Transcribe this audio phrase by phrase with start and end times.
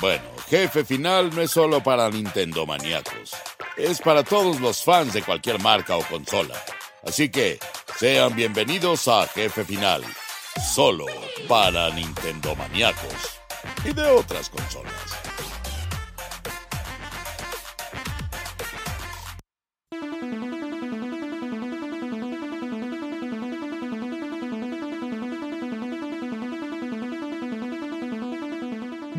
[0.00, 3.32] Bueno, Jefe Final no es solo para Nintendo maníacos,
[3.76, 6.54] es para todos los fans de cualquier marca o consola.
[7.04, 7.58] Así que
[7.98, 10.04] sean bienvenidos a Jefe Final,
[10.72, 11.06] solo
[11.48, 13.40] para Nintendo maníacos
[13.84, 14.92] y de otras consolas.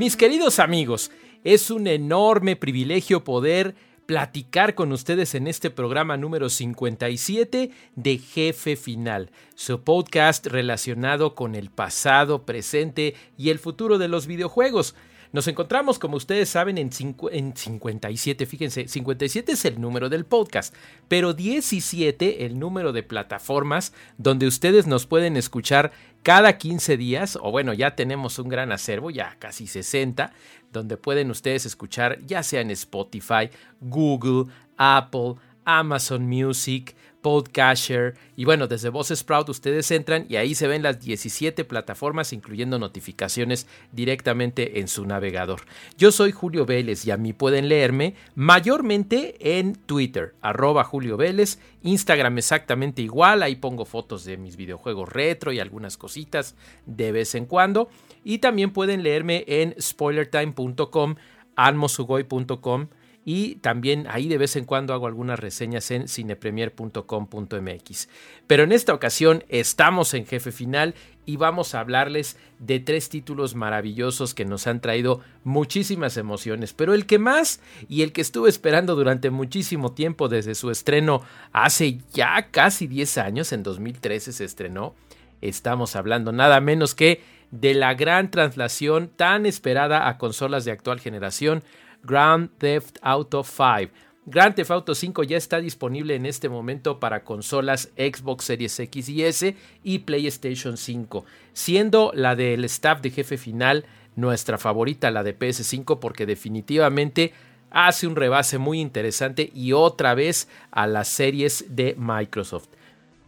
[0.09, 1.11] Mis queridos amigos,
[1.43, 3.75] es un enorme privilegio poder
[4.07, 11.53] platicar con ustedes en este programa número 57 de Jefe Final, su podcast relacionado con
[11.53, 14.95] el pasado, presente y el futuro de los videojuegos.
[15.31, 16.89] Nos encontramos, como ustedes saben, en,
[17.31, 20.73] en, 57, fíjense, 57 es el número del podcast,
[21.07, 25.91] pero 17 el número de plataformas donde ustedes nos pueden escuchar
[26.23, 30.31] cada 15 días, o bueno, ya tenemos un gran acervo, ya casi 60,
[30.71, 33.49] donde pueden ustedes escuchar ya sea en Spotify,
[33.81, 35.35] Google, Apple,
[35.65, 41.65] Amazon Music, Podcasher y bueno, desde Sprout ustedes entran y ahí se ven las 17
[41.65, 45.61] plataformas incluyendo notificaciones directamente en su navegador.
[45.97, 51.59] Yo soy Julio Vélez y a mí pueden leerme mayormente en Twitter, arroba Julio Vélez,
[51.83, 57.35] Instagram exactamente igual, ahí pongo fotos de mis videojuegos retro y algunas cositas de vez
[57.35, 57.89] en cuando
[58.23, 61.15] y también pueden leerme en spoilertime.com,
[61.55, 62.87] almosugoy.com
[63.25, 68.09] y también ahí de vez en cuando hago algunas reseñas en cinepremier.com.mx.
[68.47, 73.53] Pero en esta ocasión estamos en jefe final y vamos a hablarles de tres títulos
[73.53, 78.49] maravillosos que nos han traído muchísimas emociones, pero el que más y el que estuve
[78.49, 84.43] esperando durante muchísimo tiempo desde su estreno hace ya casi 10 años, en 2013 se
[84.43, 84.95] estrenó,
[85.41, 90.99] estamos hablando nada menos que de la gran traslación tan esperada a consolas de actual
[90.99, 91.63] generación,
[92.03, 93.91] Grand Theft Auto 5.
[94.25, 99.09] Grand Theft Auto 5 ya está disponible en este momento para consolas Xbox Series X
[99.09, 103.85] y S y PlayStation 5, siendo la del staff de jefe final
[104.15, 107.33] nuestra favorita, la de PS5, porque definitivamente
[107.71, 112.69] hace un rebase muy interesante y otra vez a las series de Microsoft.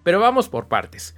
[0.03, 1.15] Pero vamos por partes.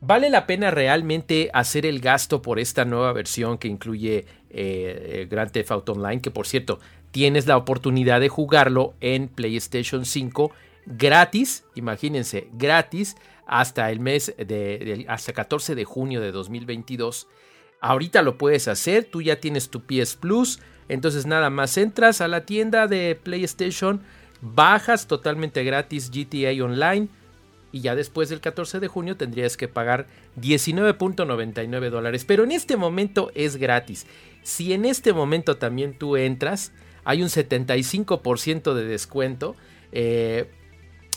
[0.00, 5.50] ¿Vale la pena realmente hacer el gasto por esta nueva versión que incluye eh, Grand
[5.50, 6.20] Theft Auto Online?
[6.20, 6.78] Que por cierto,
[7.10, 10.52] tienes la oportunidad de jugarlo en PlayStation 5
[10.86, 13.16] gratis, imagínense, gratis
[13.46, 17.26] hasta el mes de, hasta 14 de junio de 2022.
[17.80, 22.28] Ahorita lo puedes hacer, tú ya tienes tu PS Plus, entonces nada más entras a
[22.28, 24.02] la tienda de PlayStation,
[24.40, 27.08] bajas totalmente gratis GTA Online
[27.72, 30.06] y ya después del 14 de junio tendrías que pagar
[30.40, 32.24] 19.99 dólares.
[32.24, 34.06] Pero en este momento es gratis.
[34.42, 36.72] Si en este momento también tú entras,
[37.04, 39.56] hay un 75% de descuento.
[39.92, 40.50] Eh,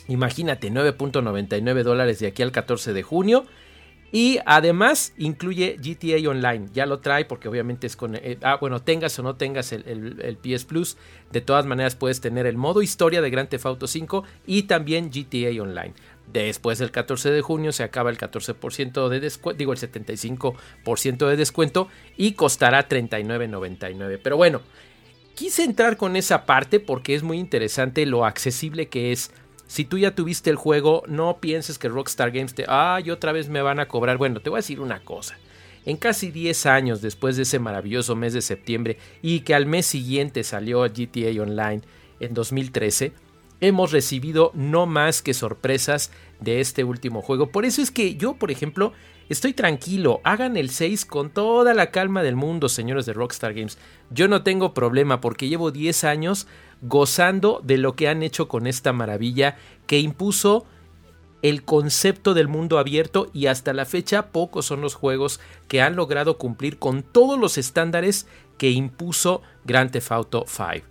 [0.07, 3.45] imagínate, 9.99 dólares de aquí al 14 de junio.
[4.13, 6.67] Y además incluye GTA Online.
[6.71, 8.13] Ya lo trae porque obviamente es con...
[8.13, 10.97] Eh, ah, bueno, tengas o no tengas el, el, PS Plus.
[11.31, 15.09] De todas maneras puedes tener el modo historia de Grand Theft Auto 5 y también
[15.09, 15.93] GTA Online.
[16.31, 21.35] Después del 14 de junio se acaba el 14% de descuento, digo el 75% de
[21.35, 24.19] descuento y costará 39.99.
[24.23, 24.61] Pero bueno,
[25.35, 29.31] quise entrar con esa parte porque es muy interesante lo accesible que es.
[29.67, 33.49] Si tú ya tuviste el juego, no pienses que Rockstar Games te, ay, otra vez
[33.49, 34.17] me van a cobrar.
[34.17, 35.37] Bueno, te voy a decir una cosa.
[35.85, 39.85] En casi 10 años después de ese maravilloso mes de septiembre y que al mes
[39.85, 41.81] siguiente salió GTA Online
[42.19, 43.11] en 2013,
[43.63, 47.47] hemos recibido no más que sorpresas de este último juego.
[47.47, 48.91] Por eso es que yo, por ejemplo,
[49.29, 50.19] estoy tranquilo.
[50.25, 53.77] Hagan el 6 con toda la calma del mundo, señores de Rockstar Games.
[54.09, 56.45] Yo no tengo problema porque llevo 10 años
[56.81, 59.55] gozando de lo que han hecho con esta maravilla
[59.87, 60.65] que impuso
[61.41, 65.95] el concepto del mundo abierto y hasta la fecha pocos son los juegos que han
[65.95, 68.27] logrado cumplir con todos los estándares
[68.57, 70.85] que impuso Grand Theft Auto 5.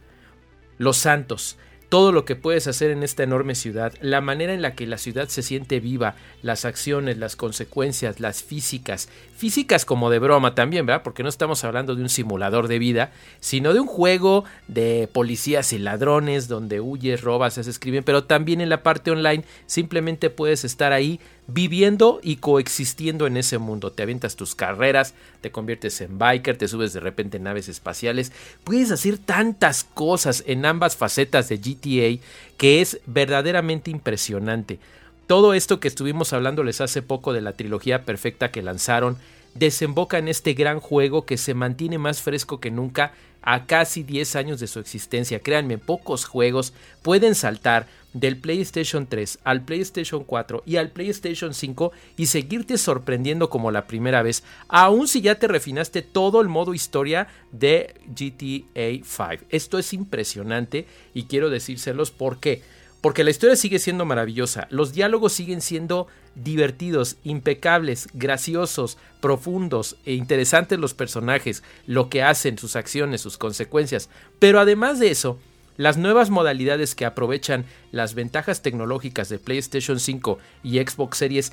[0.79, 1.59] Los Santos,
[1.93, 4.97] todo lo que puedes hacer en esta enorme ciudad, la manera en la que la
[4.97, 10.87] ciudad se siente viva, las acciones, las consecuencias, las físicas, físicas como de broma también,
[10.87, 11.03] ¿verdad?
[11.03, 15.75] Porque no estamos hablando de un simulador de vida, sino de un juego de policías
[15.75, 20.65] y ladrones donde huyes, robas, se escriben, pero también en la parte online simplemente puedes
[20.65, 23.93] estar ahí viviendo y coexistiendo en ese mundo.
[23.93, 28.33] Te avientas tus carreras, te conviertes en biker, te subes de repente en naves espaciales.
[28.65, 32.23] Puedes hacer tantas cosas en ambas facetas de GTA
[32.57, 34.79] que es verdaderamente impresionante.
[35.27, 39.17] Todo esto que estuvimos hablándoles hace poco de la trilogía perfecta que lanzaron
[39.55, 43.13] desemboca en este gran juego que se mantiene más fresco que nunca
[43.43, 45.41] a casi 10 años de su existencia.
[45.41, 46.73] Créanme, pocos juegos
[47.03, 53.49] pueden saltar del PlayStation 3 al PlayStation 4 y al PlayStation 5 y seguirte sorprendiendo
[53.49, 59.05] como la primera vez, aun si ya te refinaste todo el modo historia de GTA
[59.05, 59.47] 5.
[59.49, 62.63] Esto es impresionante y quiero decírselos por qué.
[63.03, 66.07] Porque la historia sigue siendo maravillosa, los diálogos siguen siendo
[66.37, 74.09] divertidos, impecables, graciosos, profundos e interesantes los personajes, lo que hacen, sus acciones, sus consecuencias.
[74.39, 75.37] Pero además de eso,
[75.77, 81.53] las nuevas modalidades que aprovechan las ventajas tecnológicas de PlayStation 5 y Xbox Series,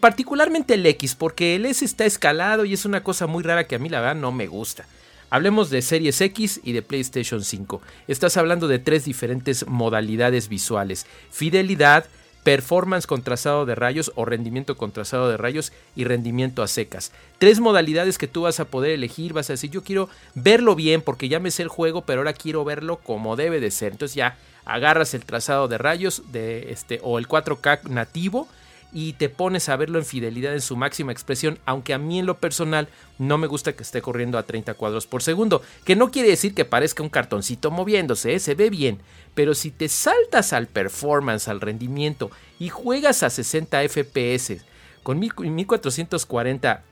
[0.00, 3.74] particularmente el X, porque el S está escalado y es una cosa muy rara que
[3.74, 4.86] a mí la verdad no me gusta.
[5.32, 7.80] Hablemos de Series X y de PlayStation 5.
[8.06, 11.06] Estás hablando de tres diferentes modalidades visuales.
[11.30, 12.04] Fidelidad,
[12.44, 17.12] performance con trazado de rayos o rendimiento con trazado de rayos y rendimiento a secas.
[17.38, 21.00] Tres modalidades que tú vas a poder elegir, vas a decir yo quiero verlo bien
[21.00, 23.92] porque ya me sé el juego, pero ahora quiero verlo como debe de ser.
[23.92, 24.36] Entonces ya
[24.66, 28.48] agarras el trazado de rayos de este o el 4K nativo
[28.92, 32.26] y te pones a verlo en fidelidad en su máxima expresión, aunque a mí en
[32.26, 36.10] lo personal no me gusta que esté corriendo a 30 cuadros por segundo, que no
[36.10, 38.38] quiere decir que parezca un cartoncito moviéndose, ¿eh?
[38.38, 39.00] se ve bien,
[39.34, 44.64] pero si te saltas al performance, al rendimiento y juegas a 60 FPS
[45.02, 46.84] con 1440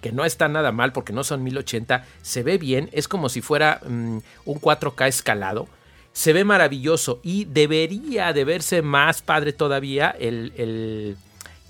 [0.00, 3.40] que no está nada mal porque no son 1080, se ve bien, es como si
[3.40, 5.68] fuera mm, un 4K escalado
[6.16, 11.18] se ve maravilloso y debería de verse más padre todavía el, el,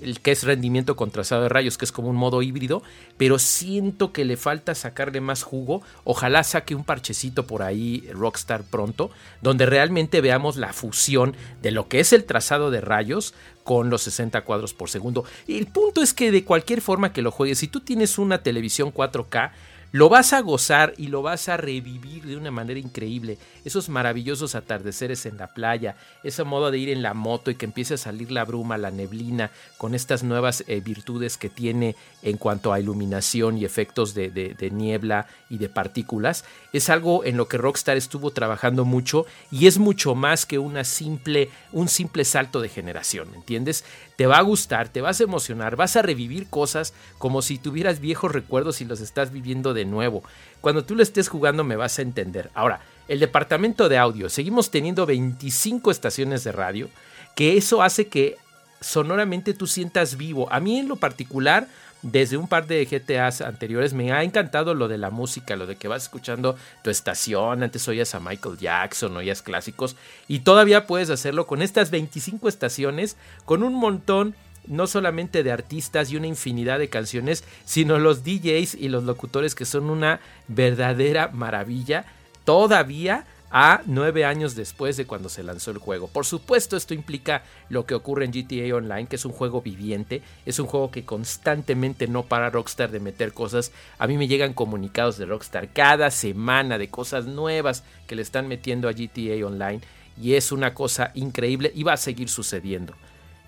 [0.01, 2.83] el que es rendimiento con trazado de rayos, que es como un modo híbrido,
[3.17, 5.83] pero siento que le falta sacarle más jugo.
[6.05, 9.11] Ojalá saque un parchecito por ahí Rockstar pronto,
[9.43, 13.35] donde realmente veamos la fusión de lo que es el trazado de rayos
[13.65, 15.25] con los 60 cuadros por segundo.
[15.47, 18.43] Y el punto es que de cualquier forma que lo juegues, si tú tienes una
[18.43, 19.51] televisión 4K,
[19.93, 23.39] lo vas a gozar y lo vas a revivir de una manera increíble.
[23.65, 27.67] Esos maravillosos atardeceres en la playa, ese modo de ir en la moto y que
[27.67, 32.37] empiece a salir la bruma, la neblina, con estas nuevas eh, virtudes que tiene en
[32.37, 37.49] cuanto a iluminación y efectos de, de, niebla y de partículas, es algo en lo
[37.49, 42.61] que Rockstar estuvo trabajando mucho y es mucho más que una simple, un simple salto
[42.61, 43.85] de generación, ¿entiendes?
[44.17, 48.01] Te va a gustar, te vas a emocionar, vas a revivir cosas como si tuvieras
[48.01, 50.25] viejos recuerdos y los estás viviendo de nuevo.
[50.61, 52.51] Cuando tú lo estés jugando me vas a entender.
[52.55, 56.89] Ahora, el departamento de audio, seguimos teniendo 25 estaciones de radio,
[57.35, 58.37] que eso hace que
[58.81, 60.51] sonoramente tú sientas vivo.
[60.51, 61.69] A mí en lo particular,
[62.07, 65.75] desde un par de GTAs anteriores me ha encantado lo de la música, lo de
[65.75, 69.97] que vas escuchando tu estación, antes oías a Michael Jackson, oías clásicos,
[70.29, 74.37] y todavía puedes hacerlo con estas 25 estaciones, con un montón
[74.69, 79.55] no solamente de artistas y una infinidad de canciones, sino los DJs y los locutores
[79.55, 82.05] que son una verdadera maravilla,
[82.45, 83.25] todavía
[83.59, 86.09] a nueve años después de cuando se lanzó el juego.
[86.09, 90.21] Por supuesto, esto implica lo que ocurre en GTA Online, que es un juego viviente,
[90.45, 93.73] es un juego que constantemente no para Rockstar de meter cosas.
[93.97, 98.47] A mí me llegan comunicados de Rockstar cada semana de cosas nuevas que le están
[98.47, 99.81] metiendo a GTA Online
[100.21, 102.93] y es una cosa increíble y va a seguir sucediendo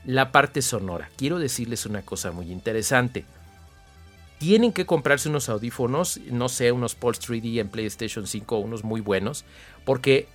[0.06, 1.10] la parte sonora.
[1.18, 3.26] Quiero decirles una cosa muy interesante.
[4.38, 9.00] Tienen que comprarse unos audífonos, no sé, unos Pulse 3D en PlayStation 5, unos muy
[9.00, 9.44] buenos,
[9.84, 10.28] porque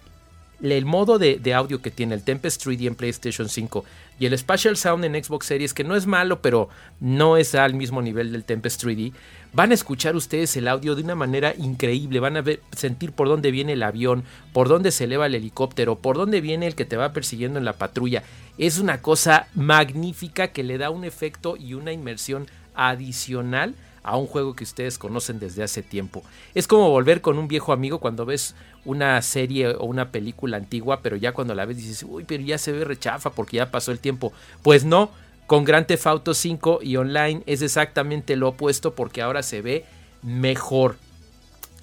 [0.71, 3.83] el modo de, audio que tiene el Tempest 3D en PlayStation 5
[4.19, 6.69] y el Spatial Sound en Xbox Series, que no es malo, pero
[7.01, 9.11] no es al mismo nivel del Tempest 3D,
[9.51, 13.51] van a escuchar ustedes el audio de una manera increíble, van a sentir por dónde
[13.51, 16.97] viene el avión, por dónde se eleva el helicóptero, por dónde viene el que te
[16.97, 18.23] va persiguiendo en la patrulla.
[18.57, 24.27] Es una cosa magnífica que le da un efecto y una inmersión adicional a un
[24.27, 26.23] juego que ustedes conocen desde hace tiempo.
[26.53, 28.55] Es como volver con un viejo amigo cuando ves
[28.85, 32.57] una serie o una película antigua, pero ya cuando la ves dices, uy, pero ya
[32.57, 34.33] se ve rechafa porque ya pasó el tiempo.
[34.61, 35.09] Pues no,
[35.47, 39.85] con Grand Theft Auto 5 y online es exactamente lo opuesto porque ahora se ve
[40.21, 40.97] mejor.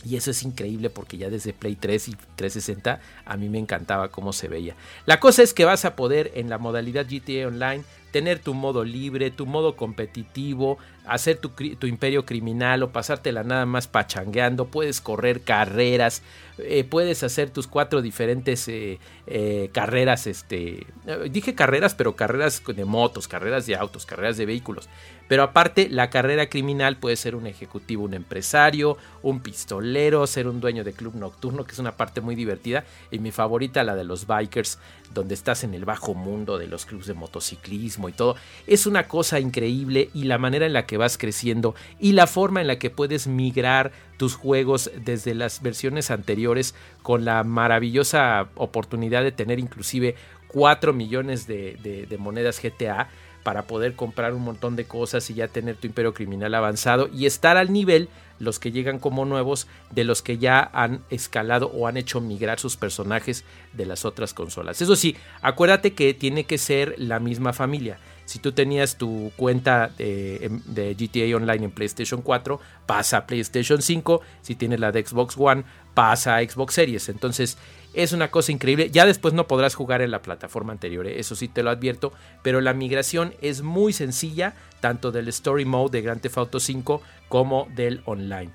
[0.05, 4.09] Y eso es increíble porque ya desde Play 3 y 360 a mí me encantaba
[4.09, 4.75] cómo se veía.
[5.05, 8.85] La cosa es que vas a poder en la modalidad GTA Online tener tu modo
[8.85, 11.51] libre, tu modo competitivo, hacer tu,
[11.87, 16.23] imperio criminal o pasártela nada más pachangueando, puedes correr carreras,
[16.59, 20.87] eh, puedes hacer tus cuatro diferentes eh, eh, carreras, este,
[21.31, 24.89] dije carreras, pero carreras de motos, carreras de autos, carreras de vehículos.
[25.31, 30.61] Pero aparte, la carrera criminal puede ser un ejecutivo, un empresario, un pistolero, ser un
[30.61, 32.85] dueño de club nocturno, que es una parte muy divertida.
[33.13, 34.81] Y mi favorita, la de los bikers,
[35.15, 38.37] donde estás en el bajo mundo de los clubes de motociclismo y todo.
[38.67, 42.61] Es una cosa increíble y la manera en la que vas creciendo y la forma
[42.61, 49.23] en la que puedes migrar tus juegos desde las versiones anteriores con la maravillosa oportunidad
[49.23, 50.15] de tener inclusive
[50.49, 53.09] 4 millones de monedas GTA
[53.43, 57.27] para poder comprar un montón de cosas y ya tener tu imperio criminal avanzado y
[57.27, 58.09] estar al nivel
[58.41, 62.59] los que llegan como nuevos de los que ya han escalado o han hecho migrar
[62.59, 64.83] sus personajes de las otras consolas.
[64.83, 67.99] Eso sí, acuérdate que tiene que ser la misma familia.
[68.31, 73.83] Si tú tenías tu cuenta de, de, GTA Online en PlayStation 4, pasa a PlayStation
[73.83, 74.21] 5.
[74.41, 77.09] Si tienes la de Xbox One, pasa a Xbox Series.
[77.09, 77.59] Entonces,
[77.93, 78.89] es una cosa increíble.
[78.91, 81.19] Ya después no podrás jugar en la plataforma anterior, ¿eh?
[81.19, 82.13] eso sí te lo advierto.
[82.45, 87.03] Pero la migración es muy sencilla, tanto del Story Mode de Grand Theft Auto 5
[87.29, 88.53] como del online.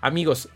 [0.00, 0.48] Amigos,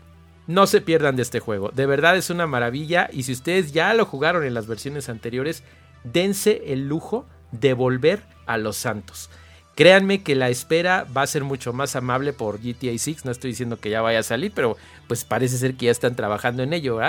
[0.45, 1.69] no se pierdan de este juego.
[1.69, 3.09] De verdad es una maravilla.
[3.13, 5.63] Y si ustedes ya lo jugaron en las versiones anteriores,
[6.03, 9.29] dense el lujo de volver a los santos.
[9.75, 13.25] Créanme que la espera va a ser mucho más amable por GTA 6.
[13.25, 14.75] No estoy diciendo que ya vaya a salir, pero
[15.07, 16.99] pues parece ser que ya están trabajando en ello.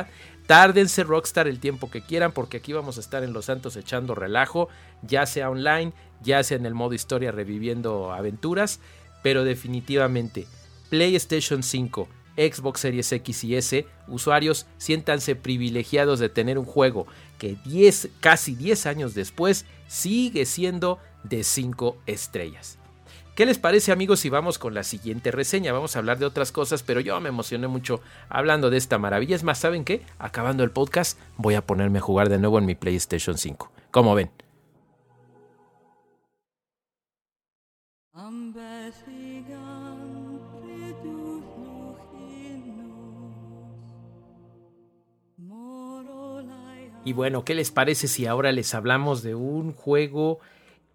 [0.47, 4.14] Tárdense Rockstar el tiempo que quieran porque aquí vamos a estar en Los Santos echando
[4.14, 4.68] relajo,
[5.02, 5.92] ya sea online,
[6.23, 8.80] ya sea en el modo historia reviviendo aventuras,
[9.23, 10.47] pero definitivamente
[10.90, 17.07] PlayStation 5, Xbox Series X y S, usuarios siéntanse privilegiados de tener un juego
[17.38, 22.78] que 10, casi 10 años después sigue siendo de 5 estrellas.
[23.35, 25.73] ¿Qué les parece amigos si vamos con la siguiente reseña?
[25.73, 29.37] Vamos a hablar de otras cosas, pero yo me emocioné mucho hablando de esta maravilla.
[29.37, 30.02] Es más, ¿saben qué?
[30.18, 33.71] Acabando el podcast voy a ponerme a jugar de nuevo en mi PlayStation 5.
[33.92, 34.30] ¿Cómo ven?
[47.05, 50.40] Y bueno, ¿qué les parece si ahora les hablamos de un juego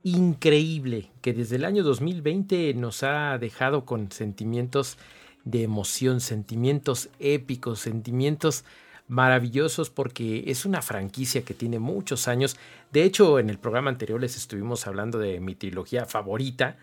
[0.04, 4.98] increíble que desde el año 2020 nos ha dejado con sentimientos
[5.46, 8.66] de emoción, sentimientos épicos, sentimientos
[9.08, 12.58] maravillosos porque es una franquicia que tiene muchos años.
[12.92, 16.78] De hecho, en el programa anterior les estuvimos hablando de mi trilogía favorita,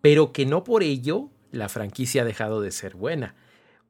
[0.00, 3.34] pero que no por ello la franquicia ha dejado de ser buena.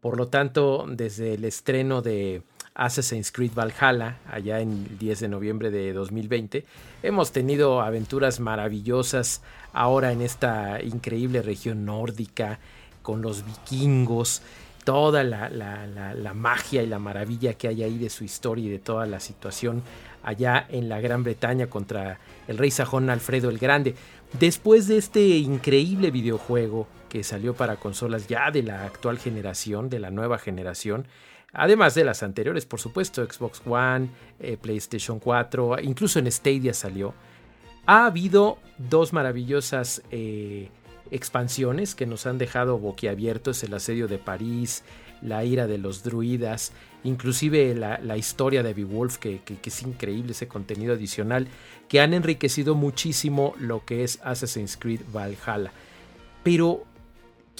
[0.00, 2.42] Por lo tanto, desde el estreno de
[2.80, 6.64] Assassin's Creed Valhalla, allá en el 10 de noviembre de 2020.
[7.02, 9.42] Hemos tenido aventuras maravillosas
[9.74, 12.58] ahora en esta increíble región nórdica,
[13.02, 14.40] con los vikingos,
[14.84, 18.78] toda la, la, magia y la maravilla que hay ahí de su historia y de
[18.78, 19.82] toda la situación
[20.22, 22.18] allá en la Gran Bretaña contra
[22.48, 23.94] el rey sajón Alfredo el Grande.
[24.38, 29.98] Después de este increíble videojuego que salió para consolas ya de la actual generación, de
[29.98, 31.06] la nueva generación,
[31.52, 37.14] Además de las anteriores, por supuesto, Xbox One, eh, PlayStation 4, incluso en Stadia salió.
[37.86, 40.68] Ha habido dos maravillosas eh,
[41.10, 44.84] expansiones que nos han dejado boquiabiertos, el asedio de París,
[45.22, 50.32] la ira de los druidas, inclusive la, historia de Beowulf, que, que, que, es increíble
[50.32, 51.48] ese contenido adicional,
[51.88, 55.72] que han enriquecido muchísimo lo que es Assassin's Creed Valhalla.
[56.42, 56.86] Pero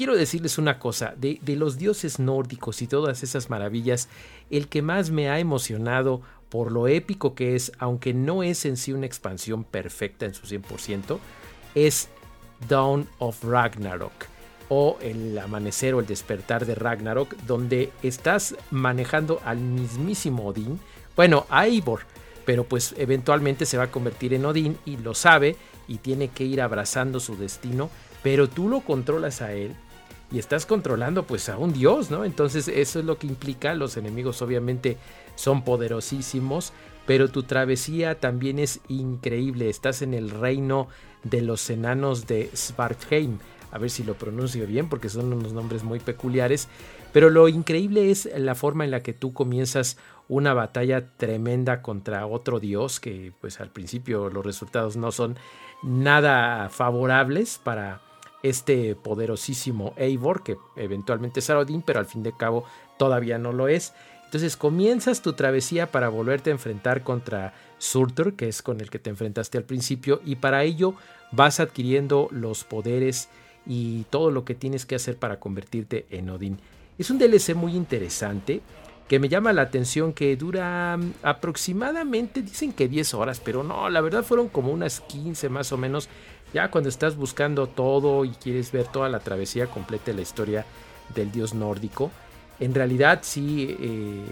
[0.01, 4.09] quiero decirles una cosa, de, los dioses nórdicos y todas esas maravillas,
[4.49, 8.79] el que más me ha emocionado por lo épico que es, aunque no es en
[8.79, 11.19] sí una expansión perfecta en su 100%,
[11.75, 12.09] es
[12.67, 14.11] Dawn of Ragnarok
[14.71, 20.81] o el amanecer o el despertar de Ragnarok, donde estás manejando al mismísimo Odín,
[21.15, 22.07] bueno, a Eivor,
[22.47, 25.57] pero pues eventualmente se va a convertir en Odín y lo sabe
[25.89, 27.91] y tiene que ir abrazando su destino,
[28.23, 29.77] pero tú lo controlas a él
[30.33, 32.25] y estás controlando pues a un dios, ¿no?
[32.25, 34.97] Entonces eso es lo que implica, los enemigos obviamente
[35.35, 36.73] son poderosísimos,
[37.07, 40.89] pero tu travesía también es increíble, estás en el reino
[41.25, 43.39] de los enanos de Svartheim,
[43.73, 46.69] a ver si lo pronuncio bien porque son unos nombres muy peculiares,
[47.13, 49.97] pero lo increíble es la forma en la que tú comienzas
[50.29, 55.37] una batalla tremenda contra otro dios que pues al principio los resultados no son
[55.83, 58.01] nada favorables para
[58.43, 62.65] este poderosísimo Eivor, que eventualmente es Arodin, pero al fin de cabo
[62.99, 63.93] todavía no lo es.
[64.25, 68.99] Entonces comienzas tu travesía para volverte a enfrentar contra Surtur, que es con el que
[68.99, 70.95] te enfrentaste al principio, y para ello
[71.33, 73.29] vas adquiriendo los poderes
[73.67, 76.59] y todo lo que tienes que hacer para convertirte en Odín.
[76.99, 78.61] Es un DLC muy interesante
[79.11, 83.91] que me llama la atención que dura mm, aproximadamente, dicen que 10 horas, pero no,
[83.91, 86.09] la verdad fueron como unas 15 más o menos
[86.53, 90.67] ya cuando estás buscando todo y quieres ver toda la travesía completa de la historia
[91.15, 92.11] del dios nórdico,
[92.59, 94.25] en realidad sí eh,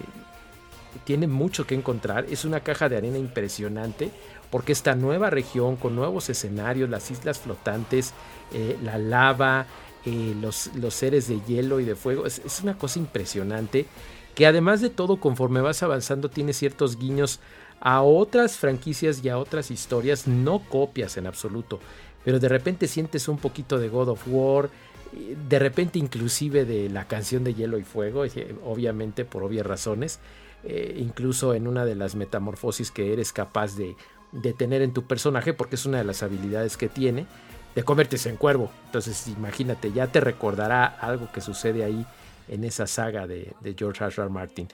[1.05, 2.27] tiene mucho que encontrar.
[2.31, 4.11] Es una caja de arena impresionante.
[4.51, 8.15] porque esta nueva región con nuevos escenarios, las islas flotantes,
[8.55, 9.67] eh, la lava,
[10.07, 13.85] eh, los, los, seres de hielo y de fuego, es, es, una cosa impresionante
[14.35, 17.41] que además de todo conforme vas avanzando tiene ciertos guiños
[17.81, 21.81] a otras franquicias y a otras historias, no copias en absoluto,
[22.25, 24.71] pero de repente sientes un poquito de God of War,
[25.13, 28.25] de repente inclusive de la canción de Hielo y Fuego,
[28.65, 30.21] obviamente por obvias razones,
[30.65, 33.97] eh, incluso en una de las metamorfosis que eres capaz de,
[34.55, 37.27] tener en tu personaje, porque es una de las habilidades que tiene,
[37.75, 38.71] de convertirse en cuervo.
[38.87, 42.05] Entonces imagínate, ya te recordará algo que sucede ahí
[42.49, 44.15] en esa saga de, de George R.
[44.17, 44.29] R.
[44.29, 44.69] Martin.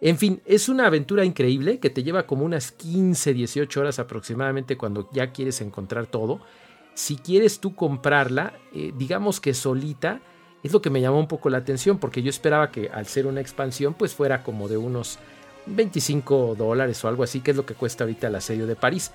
[0.00, 4.76] En fin, es una aventura increíble que te lleva como unas 15, 18 horas aproximadamente
[4.76, 6.40] cuando ya quieres encontrar todo
[6.94, 10.20] si quieres tú comprarla, eh, digamos que solita,
[10.62, 13.26] es lo que me llamó un poco la atención, porque yo esperaba que al ser
[13.26, 15.18] una expansión, pues fuera como de unos
[15.66, 19.10] 25 dólares o algo así, que es lo que cuesta ahorita el asedio de París.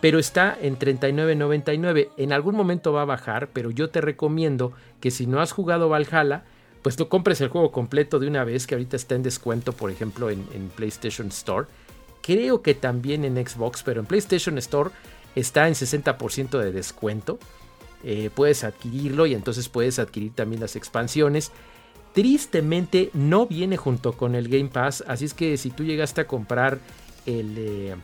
[0.00, 2.10] Pero está en 39.99.
[2.16, 5.88] En algún momento va a bajar, pero yo te recomiendo que si no has jugado
[5.88, 6.44] Valhalla,
[6.82, 9.90] pues tú compres el juego completo de una vez, que ahorita está en descuento, por
[9.90, 11.66] ejemplo, en, en PlayStation Store.
[12.20, 14.90] Creo que también en Xbox, pero en PlayStation Store
[15.34, 17.38] está en 60% de descuento.
[18.04, 21.52] Eh, puedes adquirirlo y entonces puedes adquirir también las expansiones.
[22.12, 26.26] Tristemente no viene junto con el Game Pass, así es que si tú llegaste a
[26.26, 26.78] comprar
[27.24, 27.96] el, eh,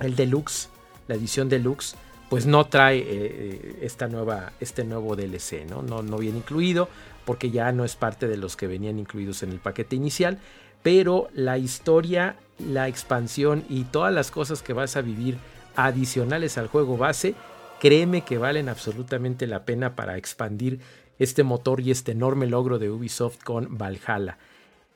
[0.00, 0.68] el Deluxe,
[1.06, 1.94] la edición Deluxe,
[2.28, 5.82] pues no trae eh, esta nueva, este nuevo DLC, ¿no?
[5.82, 6.02] ¿no?
[6.02, 6.88] No viene incluido
[7.24, 10.38] porque ya no es parte de los que venían incluidos en el paquete inicial,
[10.82, 15.36] pero la historia, la expansión y todas las cosas que vas a vivir
[15.76, 17.34] adicionales al juego base,
[17.80, 20.80] créeme que valen absolutamente la pena para expandir
[21.18, 24.38] este motor y este enorme logro de Ubisoft con Valhalla.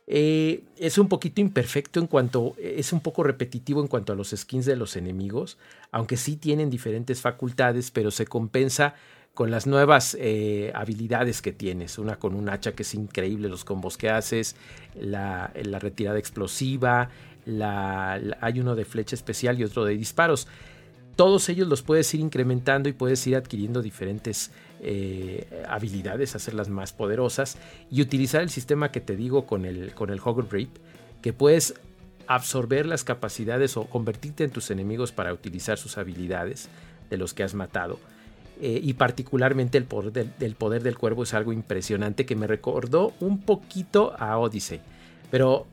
[0.08, 4.30] Eh, es un poquito imperfecto en cuanto, es un poco repetitivo en cuanto a los
[4.30, 5.58] skins de los enemigos,
[5.90, 8.94] aunque sí tienen diferentes facultades, pero se compensa
[9.34, 11.98] con las nuevas eh, habilidades que tienes.
[11.98, 14.56] Una con un hacha que es increíble, los combos que haces,
[14.94, 17.10] la, la retirada explosiva,
[17.46, 20.48] hay uno de flecha especial y otro de disparos.
[21.14, 26.92] Todos ellos los puedes ir incrementando y puedes ir adquiriendo diferentes eh, habilidades, hacerlas más
[26.92, 27.56] poderosas
[27.90, 30.20] y utilizar el sistema que te digo con el, con el
[31.22, 31.74] que puedes
[32.26, 36.68] absorber las capacidades o convertirte en tus enemigos para utilizar sus habilidades
[37.08, 37.98] de los que has matado.
[38.60, 42.46] Eh, y particularmente el poder del, del, poder del cuervo es algo impresionante que me
[42.46, 44.80] recordó un poquito a Odyssey.
[45.30, 45.66] Pero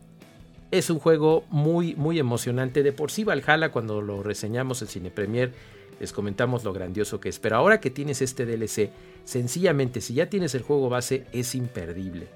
[0.73, 2.81] es un juego muy, muy emocionante.
[2.81, 5.51] De por sí Valhalla, cuando lo reseñamos en Cine Premier,
[5.99, 7.37] les comentamos lo grandioso que es.
[7.37, 8.89] Pero ahora que tienes este DLC,
[9.23, 12.27] sencillamente, si ya tienes el juego base, es imperdible.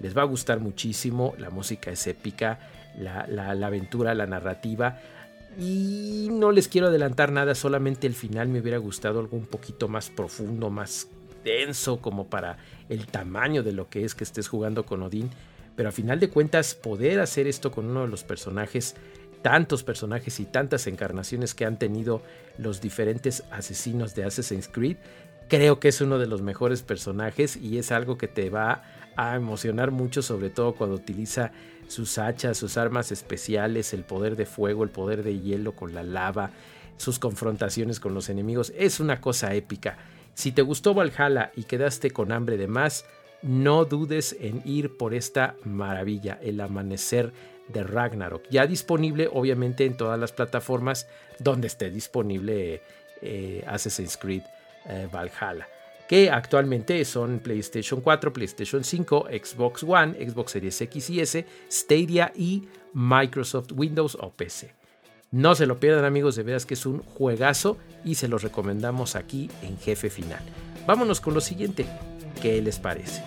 [0.00, 2.60] Les va a gustar muchísimo, la música es épica,
[2.98, 5.00] la, la aventura, la narrativa.
[5.58, 9.88] Y no les quiero adelantar nada, solamente el final me hubiera gustado algo un poquito
[9.88, 11.08] más profundo, más
[11.42, 12.58] denso, como para
[12.90, 15.30] el tamaño de lo que es que estés jugando con Odín.
[15.78, 18.96] Pero a final de cuentas, poder hacer esto con uno de los personajes,
[19.42, 22.20] tantos personajes y tantas encarnaciones que han tenido
[22.58, 24.96] los diferentes asesinos de Assassin's Creed,
[25.48, 28.82] creo que es uno de los mejores personajes y es algo que te va
[29.16, 31.52] a emocionar mucho, sobre todo cuando utiliza
[31.86, 36.02] sus hachas, sus armas especiales, el poder de fuego, el poder de hielo con la
[36.02, 36.50] lava,
[36.96, 38.72] sus confrontaciones con los enemigos.
[38.76, 39.96] Es una cosa épica.
[40.34, 43.04] Si te gustó Valhalla y quedaste con hambre de más,
[43.42, 47.32] no dudes en ir por esta maravilla, el amanecer
[47.68, 48.44] de Ragnarok.
[48.50, 51.06] Ya disponible obviamente en todas las plataformas
[51.38, 52.82] donde esté disponible
[53.20, 54.42] eh, Assassin's Creed
[54.86, 55.68] eh, Valhalla.
[56.08, 62.32] Que actualmente son PlayStation 4, PlayStation 5, Xbox One, Xbox Series X y S, Stadia
[62.34, 64.72] y Microsoft Windows o PC.
[65.30, 69.14] No se lo pierdan amigos, de veras que es un juegazo y se los recomendamos
[69.14, 70.40] aquí en Jefe Final.
[70.86, 71.84] Vámonos con lo siguiente.
[72.40, 73.22] ¿Qué les parece?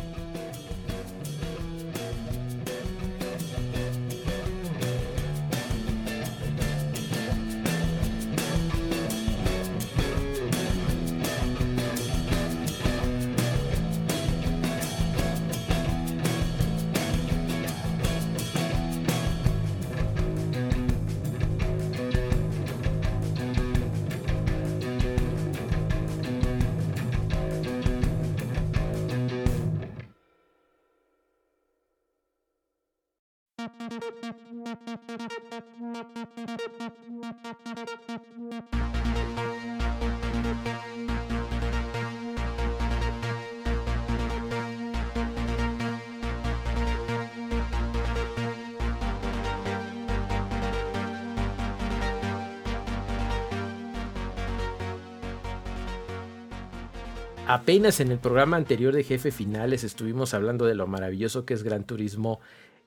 [57.51, 61.63] Apenas en el programa anterior de Jefe Finales estuvimos hablando de lo maravilloso que es
[61.63, 62.39] Gran Turismo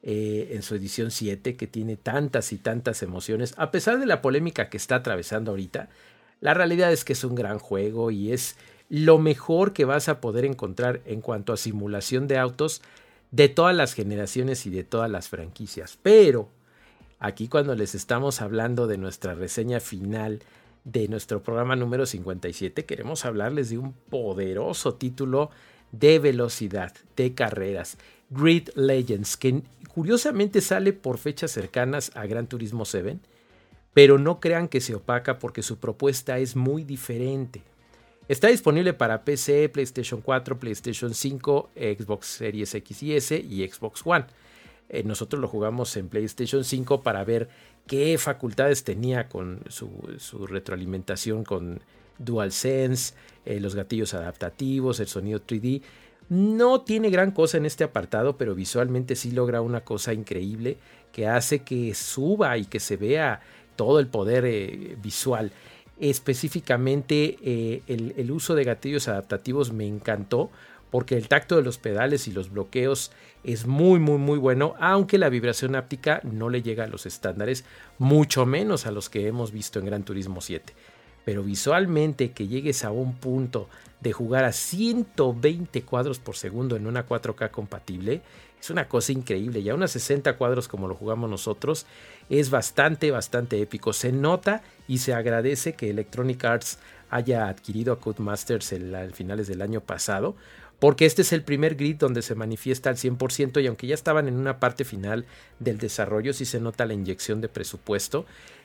[0.06, 3.54] eh, en su edición 7, que tiene tantas y tantas emociones.
[3.56, 5.88] A pesar de la polémica que está atravesando ahorita,
[6.42, 8.56] la realidad es que es un gran juego y es
[8.90, 12.82] lo mejor que vas a poder encontrar en cuanto a simulación de autos
[13.30, 15.98] de todas las generaciones y de todas las franquicias.
[16.02, 16.50] Pero
[17.18, 20.42] aquí cuando les estamos hablando de nuestra reseña final
[20.84, 25.50] de nuestro programa número 57, queremos hablarles de un poderoso título
[25.92, 27.96] de velocidad, de carreras,
[28.34, 33.18] Grid Legends, que curiosamente sale por fechas cercanas a Gran Turismo 7,
[33.92, 37.62] pero no crean que se opaca porque su propuesta es muy diferente.
[38.26, 44.00] Está disponible para PC, PlayStation 4, PlayStation 5, Xbox Series X y S y Xbox
[44.04, 44.24] One.
[44.88, 47.48] Eh, nosotros lo jugamos en PlayStation 5 para ver
[47.86, 49.90] qué facultades tenía con su,
[50.46, 51.80] retroalimentación con
[52.18, 55.82] DualSense, eh, los gatillos adaptativos, el sonido 3D.
[56.28, 60.78] No tiene gran cosa en este apartado, pero visualmente sí logra una cosa increíble
[61.12, 63.40] que hace que suba y que se vea
[63.76, 65.52] todo el poder eh, visual.
[66.00, 67.38] Específicamente
[67.86, 70.50] el, el uso de gatillos adaptativos me encantó
[70.94, 73.10] porque el tacto de los pedales y los bloqueos
[73.42, 77.64] es muy muy muy bueno, aunque la vibración áptica no le llega a los estándares,
[77.98, 80.72] mucho menos a los que hemos visto en Gran Turismo 7.
[81.24, 83.68] Pero visualmente que llegues a un punto
[84.00, 88.22] de jugar a 120 cuadros por segundo en una 4K compatible,
[88.64, 89.62] es una cosa increíble.
[89.62, 91.84] Ya unas 60 cuadros como lo jugamos nosotros
[92.30, 93.92] es bastante, bastante épico.
[93.92, 96.78] Se nota y se agradece que Electronic Arts
[97.10, 100.34] haya adquirido a Codemasters a finales del año pasado,
[100.78, 104.28] porque este es el primer grid donde se manifiesta al 100% y aunque ya estaban
[104.28, 105.26] en una parte final
[105.58, 108.24] del desarrollo, sí se nota la inyección de presupuesto.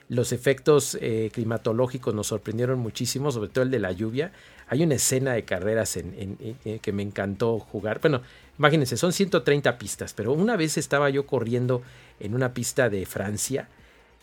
[0.10, 4.32] Los efectos eh, climatológicos nos sorprendieron muchísimo, sobre todo el de la lluvia.
[4.68, 8.02] Hay una escena de carreras en, eh, que me encantó jugar.
[8.02, 8.24] Bueno,
[8.58, 11.84] imagínense, son 130 pistas, pero una vez estaba yo corriendo
[12.20, 13.70] en una pista de Francia,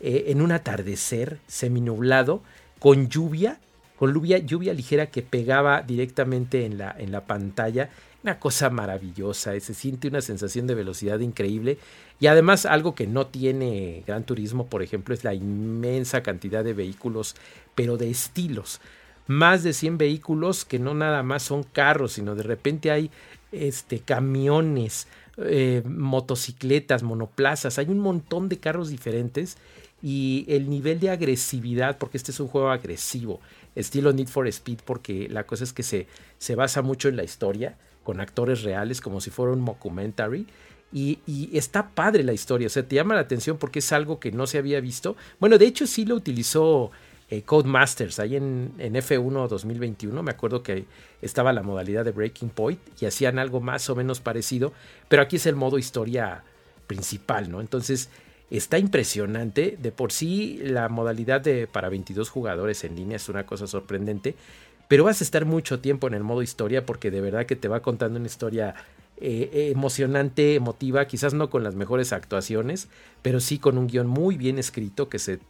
[0.01, 2.43] eh, en un atardecer seminublado,
[2.81, 3.61] con lluvia,
[3.97, 7.91] con lluvia, lluvia ligera que pegaba directamente en la, en la pantalla.
[8.23, 11.79] Una cosa maravillosa, se siente una sensación de velocidad increíble
[12.19, 16.73] y además algo que no tiene Gran Turismo, por ejemplo, es la inmensa cantidad de
[16.73, 17.37] vehículos,
[17.75, 18.81] pero de estilos.
[19.29, 23.11] Más de 100 vehículos que no nada más son carros, sino de repente hay
[23.53, 29.59] este, camiones, eh, motocicletas, monoplazas, hay un montón de carros diferentes
[30.03, 33.41] y el nivel de agresividad, porque este es un juego agresivo,
[33.75, 36.07] estilo Need for Speed, porque la cosa es que se,
[36.39, 37.77] se basa mucho en la historia,
[38.07, 40.47] con actores reales, como si fuera un mockumentary.
[40.93, 41.19] Y,
[41.53, 44.47] está padre la historia, o sea, te llama la atención porque es algo que no
[44.47, 45.17] se había visto.
[45.41, 46.93] Bueno, de hecho sí lo utilizó
[47.29, 50.23] eh, Codemasters ahí en, en, F1 2021.
[50.23, 50.85] Me acuerdo que
[51.21, 54.73] estaba la modalidad de Breaking Point y hacían algo más o menos parecido,
[55.09, 56.45] pero aquí es el modo historia
[56.87, 57.61] principal, ¿no?
[57.61, 58.09] Entonces
[58.49, 59.77] está impresionante.
[59.83, 64.37] De por sí, la modalidad de para 22 jugadores en línea es una cosa sorprendente.
[64.89, 67.69] Pero vas a estar mucho tiempo en el modo historia porque de verdad que te
[67.69, 68.75] va contando una historia
[69.19, 72.89] eh, emocionante, emotiva, quizás no con las mejores actuaciones,
[73.23, 75.41] pero sí con un guion muy bien escrito que se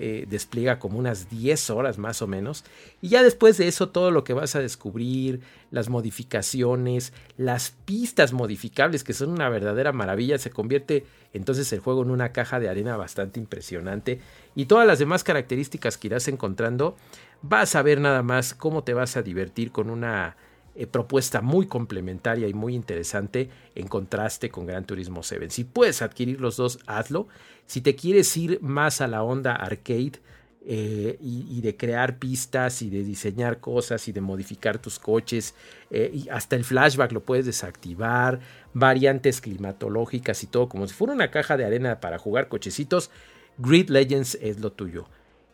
[0.00, 2.64] eh, despliega como unas 10 horas más o menos.
[3.02, 5.40] Y ya después de eso todo lo que vas a descubrir,
[5.72, 12.04] las modificaciones, las pistas modificables que son una verdadera maravilla, se convierte entonces el juego
[12.04, 14.20] en una caja de arena bastante impresionante.
[14.54, 16.96] Y todas las demás características que irás encontrando,
[17.42, 20.36] vas a ver nada más cómo te vas a divertir con una
[20.74, 25.50] eh, propuesta muy complementaria y muy interesante en contraste con Gran Turismo 7.
[25.50, 27.26] Si puedes adquirir los dos, hazlo.
[27.66, 30.20] Si te quieres ir más a la onda arcade
[30.64, 35.54] eh, y, de crear pistas y de diseñar cosas y de modificar tus coches,
[35.90, 38.40] eh, y hasta el flashback lo puedes desactivar,
[38.74, 43.10] variantes climatológicas y todo, como si fuera una caja de arena para jugar cochecitos,
[43.56, 45.08] Grid Legends es lo tuyo.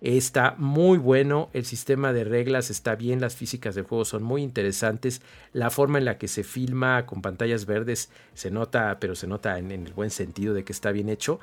[0.05, 4.43] Está muy bueno, el sistema de reglas está bien, las físicas del juego son muy
[4.43, 5.23] interesantes,
[5.55, 9.59] la forma en la que se filma con pantallas verdes se nota, pero se nota
[9.59, 11.40] en, el buen sentido de que está bien hecho.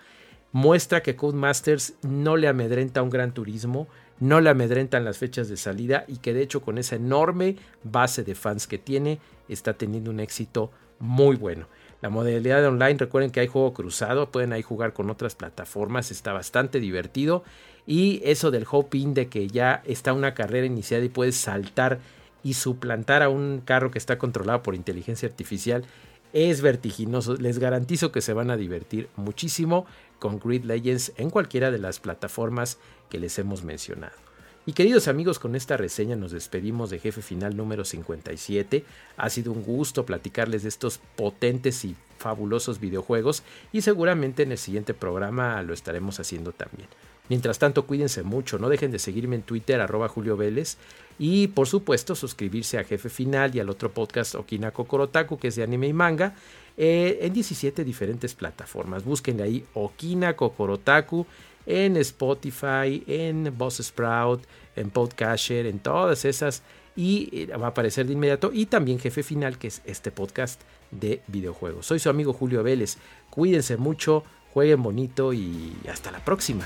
[0.52, 3.88] Muestra que Codemasters no le amedrenta un gran turismo,
[4.20, 8.24] no le amedrentan las fechas de salida y que de hecho con esa enorme base
[8.24, 9.18] de fans que tiene
[9.50, 10.70] está teniendo un éxito
[11.00, 11.66] muy bueno.
[12.02, 16.10] La modalidad de online, recuerden que hay juego cruzado, pueden ahí jugar con otras plataformas,
[16.10, 17.44] está bastante divertido
[17.86, 22.00] y eso del hop-in de que ya está una carrera iniciada y puedes saltar
[22.44, 25.86] y suplantar a un carro que está controlado por inteligencia artificial
[26.34, 27.36] es vertiginoso.
[27.36, 29.86] Les garantizo que se van a divertir muchísimo
[30.18, 32.78] con Grid Legends en cualquiera de las plataformas
[33.10, 34.21] que les hemos mencionado.
[34.64, 38.86] Y queridos amigos, con esta reseña nos despedimos de Jefe Final número 57.
[39.18, 43.42] Ha sido un gusto platicarles de estos potentes y fabulosos videojuegos
[43.74, 46.88] y seguramente en el siguiente programa lo estaremos haciendo también.
[47.28, 50.78] Mientras tanto, cuídense mucho, no dejen de seguirme en Twitter, arroba Julio Vélez,
[51.18, 55.56] y por supuesto suscribirse a Jefe Final y al otro podcast Okinako Korotaku, que es
[55.56, 56.36] de anime y manga,
[56.78, 59.06] eh, en 17 diferentes plataformas.
[59.06, 61.26] Busquen ahí Okinako Korotaku
[61.66, 64.44] en Spotify, en Sprout,
[64.76, 66.64] en Podcasher, en todas esas
[66.96, 70.62] y eh, va a aparecer de inmediato y también Jefe Final que es este podcast
[70.92, 71.86] de videojuegos.
[71.86, 72.98] Soy su amigo Julio Vélez.
[73.30, 76.66] Cuídense mucho, jueguen bonito y hasta la próxima.